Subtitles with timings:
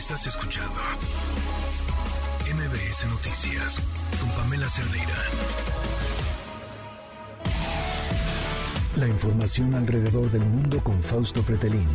[0.00, 0.80] Estás escuchando
[2.46, 3.82] MBS Noticias
[4.18, 5.14] con Pamela Cerdeira.
[8.96, 11.86] La información alrededor del mundo con Fausto Pretelín.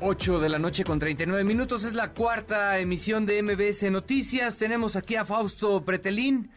[0.00, 1.84] 8 de la noche con 39 minutos.
[1.84, 4.58] Es la cuarta emisión de MBS Noticias.
[4.58, 6.50] Tenemos aquí a Fausto Pretelín.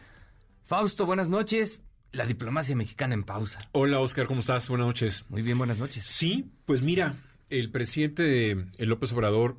[0.70, 1.82] Fausto, buenas noches.
[2.12, 3.58] La diplomacia mexicana en pausa.
[3.72, 4.68] Hola, Oscar, ¿cómo estás?
[4.68, 5.24] Buenas noches.
[5.28, 6.04] Muy bien, buenas noches.
[6.04, 7.16] Sí, pues mira,
[7.48, 9.56] el presidente el López Obrador,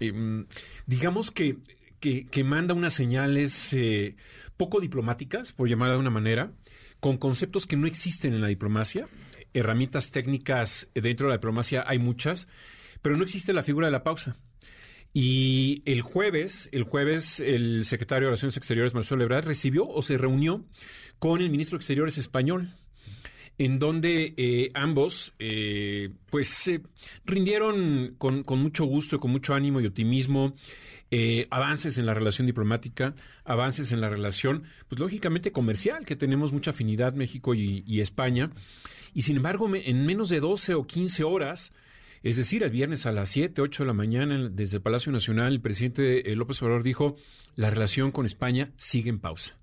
[0.00, 0.46] em,
[0.84, 1.58] digamos que,
[2.00, 4.16] que, manda unas señales eh,
[4.56, 6.50] poco diplomáticas, por llamarla de una manera,
[6.98, 9.06] con conceptos que no existen en la diplomacia.
[9.54, 12.48] Herramientas técnicas dentro de la diplomacia hay muchas
[13.02, 14.36] pero no existe la figura de la pausa.
[15.14, 20.16] Y el jueves, el jueves, el secretario de Relaciones Exteriores, Marcelo Ebrard, recibió o se
[20.16, 20.64] reunió
[21.18, 22.74] con el ministro de Exteriores español,
[23.58, 26.70] en donde eh, ambos, eh, pues,
[27.26, 30.54] rindieron con, mucho gusto, con mucho ánimo y optimismo,
[31.10, 33.14] eh, avances en la relación diplomática,
[33.44, 38.50] avances en la relación, pues, lógicamente comercial, que tenemos mucha afinidad México y, y España.
[39.12, 41.74] Y sin embargo, en menos de 12 o 15 horas,
[42.22, 45.52] es decir, el viernes a las 7, 8 de la mañana, desde el Palacio Nacional,
[45.52, 47.16] el presidente López Obrador dijo,
[47.56, 49.58] la relación con España sigue en pausa.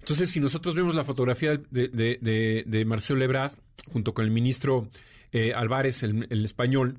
[0.00, 3.52] Entonces, si nosotros vemos la fotografía de, Marcelo Lebrad,
[3.92, 4.88] junto con el ministro
[5.32, 6.98] eh, Álvarez, el, español,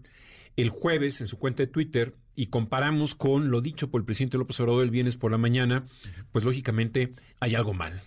[0.55, 4.37] el jueves en su cuenta de Twitter, y comparamos con lo dicho por el presidente
[4.37, 5.85] López Obrador el viernes por la mañana,
[6.31, 8.01] pues lógicamente hay algo mal.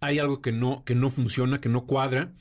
[0.00, 2.32] Hay algo que no, que no funciona, que no cuadra,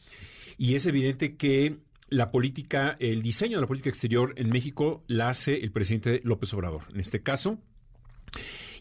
[0.57, 1.77] y es evidente que
[2.13, 6.53] la política, el diseño de la política exterior en México la hace el presidente López
[6.53, 6.83] Obrador.
[6.93, 7.57] En este caso,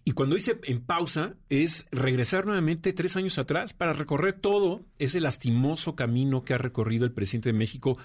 [0.05, 5.21] y cuando dice en pausa, es regresar nuevamente tres años atrás para recorrer todo ese
[5.21, 7.97] lastimoso camino que ha recorrido el presidente de México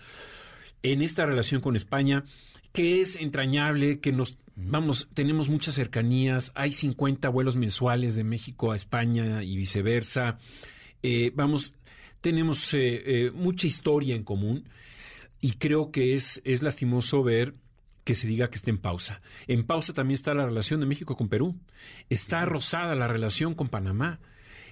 [0.82, 2.24] en esta relación con España,
[2.72, 8.72] que es entrañable, que nos, vamos, tenemos muchas cercanías, hay 50 vuelos mensuales de México
[8.72, 10.38] a España y viceversa,
[11.04, 11.74] eh, vamos,
[12.22, 14.70] tenemos eh, eh, mucha historia en común
[15.42, 17.54] y creo que es, es lastimoso ver
[18.04, 19.22] que se diga que está en pausa.
[19.48, 21.60] En pausa también está la relación de México con Perú.
[22.10, 24.20] Está rosada la relación con Panamá.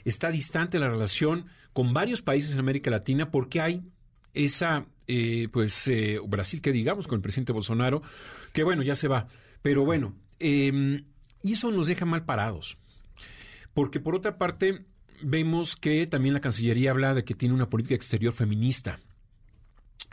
[0.05, 3.83] Está distante la relación con varios países en América Latina porque hay
[4.33, 8.01] esa, eh, pues, eh, Brasil, que digamos, con el presidente Bolsonaro,
[8.53, 9.27] que bueno, ya se va.
[9.61, 11.03] Pero bueno, em,
[11.41, 12.77] y eso nos deja mal parados.
[13.73, 14.85] Porque por otra parte,
[15.21, 18.99] vemos que también la Cancillería habla de que tiene una política exterior feminista.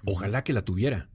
[0.05, 1.09] Ojalá que la tuviera.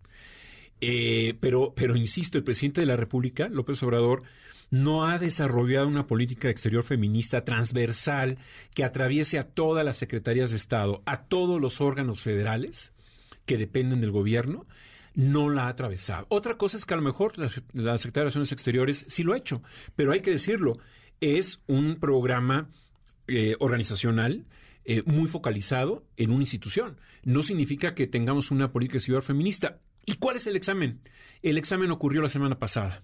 [0.79, 4.23] Eh, pero, pero insisto, el presidente de la República, López Obrador,
[4.69, 8.37] no ha desarrollado una política exterior feminista transversal
[8.73, 12.91] que atraviese a todas las secretarías de Estado, a todos los órganos federales
[13.45, 14.65] que dependen del gobierno,
[15.15, 16.27] no la ha atravesado.
[16.29, 19.33] Otra cosa es que a lo mejor la, la Secretaría de Relaciones Exteriores sí lo
[19.33, 19.63] ha hecho,
[19.95, 20.77] pero hay que decirlo,
[21.21, 22.69] es un programa
[23.27, 24.45] eh, organizacional
[24.89, 26.97] eh, muy focalizado en una institución.
[27.23, 29.81] No significa que tengamos una política exterior feminista.
[30.05, 31.01] ¿Y cuál es el examen?
[31.41, 33.03] El examen ocurrió la semana pasada.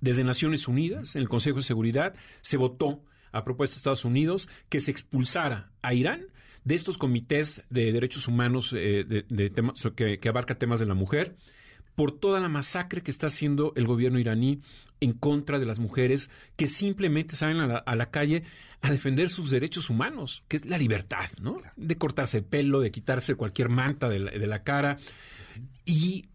[0.00, 3.02] Desde Naciones Unidas, en el Consejo de Seguridad, se votó
[3.32, 6.28] a propuesta de Estados Unidos que se expulsara a Irán
[6.62, 10.94] de estos comités de derechos humanos eh, de, temas, que, que abarca temas de la
[10.94, 11.34] mujer
[11.94, 14.60] por toda la masacre que está haciendo el gobierno iraní
[15.00, 18.44] en contra de las mujeres que simplemente salen a la, calle
[18.80, 21.58] a defender sus derechos humanos, que es la libertad, ¿no?
[21.76, 24.98] De cortarse el pelo, de quitarse cualquier manta de la, de la cara.
[25.84, 26.26] Y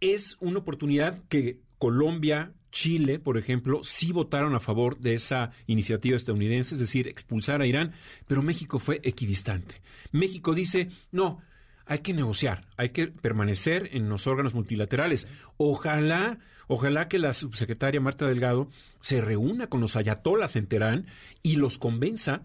[0.00, 6.16] es una oportunidad que Colombia, Chile, por ejemplo, sí votaron a favor de esa iniciativa
[6.16, 7.92] estadounidense, es decir, expulsar a Irán,
[8.26, 9.80] pero México fue equidistante.
[10.12, 11.40] México dice, no,
[11.86, 15.28] hay que negociar, hay que permanecer en los órganos multilaterales.
[15.56, 18.68] Ojalá, ojalá que la subsecretaria Marta Delgado
[19.00, 21.06] se reúna con los ayatolas en Teherán
[21.42, 22.42] y los convenza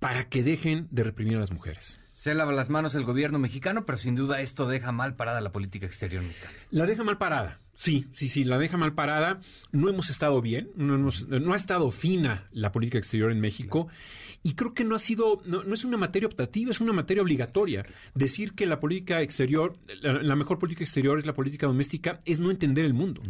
[0.00, 1.98] para que dejen de reprimir a las mujeres.
[2.12, 5.52] Se lava las manos el gobierno mexicano, pero sin duda esto deja mal parada la
[5.52, 6.52] política exterior mexicana.
[6.70, 7.60] La deja mal parada.
[7.74, 9.40] Sí, sí, sí, la deja mal parada.
[9.72, 13.88] No hemos estado bien, no, no ha estado fina la política exterior en México
[14.42, 17.86] y creo que no ha sido, no, es una materia optativa, es una materia obligatoria.
[18.14, 22.50] Decir que la política exterior, la, mejor política exterior es la política doméstica, es no
[22.50, 23.22] entender el mundo.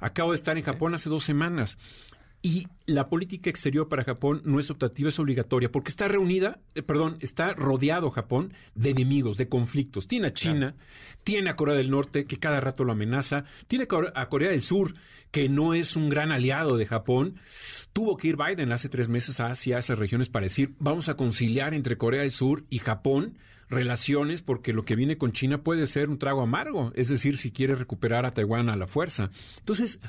[0.00, 1.78] Acabo de estar en Japón hace dos semanas
[2.42, 6.82] Y la política exterior para Japón no es optativa, es obligatoria, porque está reunida, eh,
[6.82, 10.06] perdón, está rodeado Japón de enemigos, de conflictos.
[10.06, 10.76] Tiene a China,
[11.24, 14.94] tiene a Corea del Norte, que cada rato lo amenaza, tiene a Corea del Sur,
[15.32, 17.40] que no es un gran aliado de Japón.
[17.92, 21.08] Tuvo que ir Biden hace tres meses a Asia, a esas regiones, para decir, vamos
[21.08, 23.38] a conciliar entre Corea del Sur y Japón
[23.68, 27.50] relaciones porque lo que viene con China puede ser un trago amargo, es decir, si
[27.50, 29.30] quiere recuperar a Taiwán a la fuerza.
[29.58, 30.00] Entonces,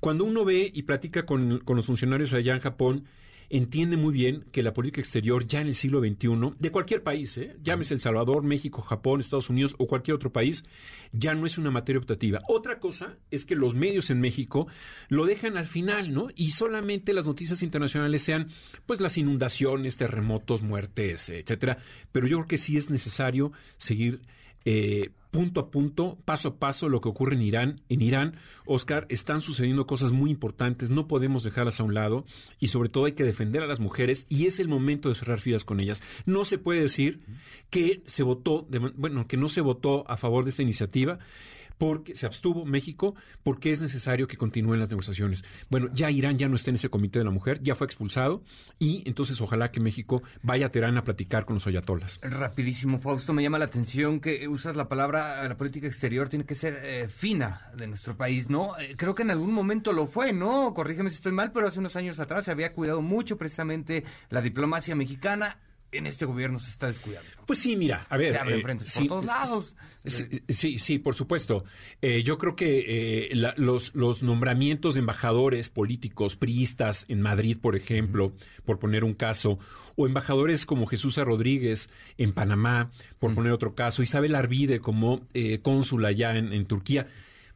[0.00, 3.04] cuando uno ve y platica con, con los funcionarios allá en Japón,
[3.50, 7.36] entiende muy bien que la política exterior ya en el siglo XXI, de cualquier país,
[7.36, 7.56] ¿eh?
[7.62, 10.64] llámese El Salvador, México, Japón, Estados Unidos o cualquier otro país,
[11.12, 12.40] ya no es una materia optativa.
[12.48, 14.66] Otra cosa es que los medios en México
[15.08, 16.28] lo dejan al final, ¿no?
[16.34, 18.48] Y solamente las noticias internacionales sean,
[18.86, 21.78] pues, las inundaciones, terremotos, muertes, etcétera.
[22.12, 24.22] Pero yo creo que sí es necesario seguir
[24.66, 27.80] eh, punto a punto, paso a paso, lo que ocurre en Irán.
[27.88, 32.24] En Irán, Oscar, están sucediendo cosas muy importantes, no podemos dejarlas a un lado
[32.58, 35.40] y sobre todo hay que defender a las mujeres y es el momento de cerrar
[35.40, 36.02] filas con ellas.
[36.24, 37.20] No se puede decir
[37.70, 38.66] que se votó,
[38.96, 41.18] bueno, que no se votó a favor de esta iniciativa
[41.78, 45.44] porque se abstuvo México porque es necesario que continúen las negociaciones.
[45.70, 48.42] Bueno, ya Irán ya no está en ese comité de la mujer, ya fue expulsado
[48.78, 52.18] y entonces ojalá que México vaya a Teherán a platicar con los ayatolas.
[52.22, 56.54] Rapidísimo, Fausto, me llama la atención que usas la palabra la política exterior tiene que
[56.54, 58.78] ser eh, fina de nuestro país, ¿no?
[58.78, 60.74] Eh, creo que en algún momento lo fue, ¿no?
[60.74, 64.40] Corrígeme si estoy mal, pero hace unos años atrás se había cuidado mucho precisamente la
[64.40, 65.58] diplomacia mexicana
[65.96, 67.28] en este gobierno se está descuidando.
[67.46, 68.32] Pues sí, mira, a ver.
[68.32, 69.76] Se abren eh, por todos lados.
[70.04, 71.64] Sí, sí, por supuesto.
[72.00, 77.76] Eh, yo creo que eh, los, los nombramientos de embajadores políticos, priistas en Madrid, por
[77.76, 78.32] ejemplo,
[78.64, 79.58] por poner un caso,
[79.96, 85.22] o embajadores como Jesús Rodríguez en Panamá, por poner otro caso, Isabel Arvide como
[85.62, 87.08] cónsul allá en Turquía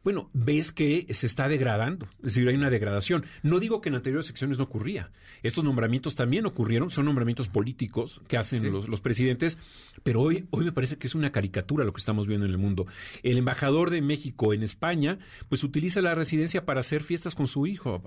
[0.03, 3.25] bueno, ves que se está degradando, es decir, hay una degradación.
[3.43, 5.11] No digo que en anteriores secciones no ocurría.
[5.43, 9.59] Estos nombramientos también ocurrieron, son nombramientos políticos que hacen los, los, presidentes,
[10.03, 12.57] pero hoy, hoy me parece que es una caricatura lo que estamos viendo en el
[12.57, 12.87] mundo.
[13.23, 15.19] El embajador de México en España,
[15.49, 18.01] pues utiliza la residencia para hacer fiestas con su hijo.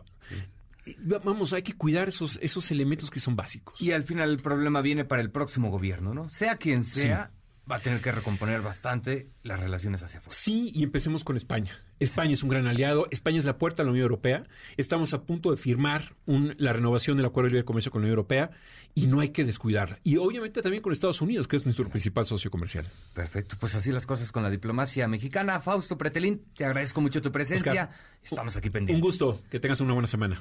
[1.25, 3.81] Vamos, hay que cuidar esos, esos elementos que son básicos.
[3.81, 6.29] Y al final el problema viene para el próximo gobierno, ¿no?
[6.29, 7.31] Sea quien sea,
[7.71, 10.37] va a tener que recomponer bastante las relaciones hacia afuera.
[10.37, 11.73] Sí, y empecemos con España.
[11.99, 14.45] España es un gran aliado, España es la puerta a la Unión Europea.
[14.77, 18.19] Estamos a punto de firmar la renovación del Acuerdo de Libre Comercio con la Unión
[18.19, 18.51] Europea
[18.95, 20.01] y no hay que descuidar.
[20.05, 22.91] Y obviamente también con Estados Unidos, que es nuestro principal socio comercial.
[23.15, 25.61] Perfecto, pues así las cosas con la diplomacia mexicana.
[25.61, 27.91] Fausto Pretelín, te agradezco mucho tu presencia.
[28.23, 28.97] Estamos aquí pendientes.
[28.97, 30.41] Un gusto, que tengas una buena semana.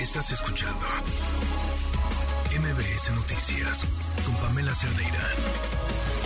[0.00, 0.86] Estás escuchando
[2.72, 3.84] MBS Noticias
[4.24, 6.21] con Pamela Cerdeira.